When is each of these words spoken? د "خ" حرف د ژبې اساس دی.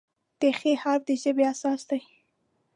د 0.39 0.41
"خ" 0.57 0.59
حرف 0.81 1.01
د 1.07 1.09
ژبې 1.21 1.43
اساس 1.53 1.81
دی. 1.89 2.01